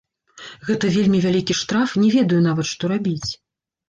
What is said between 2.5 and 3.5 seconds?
што рабіць.